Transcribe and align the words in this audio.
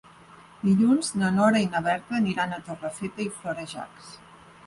Dilluns 0.67 1.09
na 1.23 1.27
Nora 1.35 1.59
i 1.65 1.67
na 1.75 1.81
Berta 1.89 2.17
aniran 2.21 2.57
a 2.57 2.59
Torrefeta 2.69 3.25
i 3.29 3.31
Florejacs. 3.35 4.09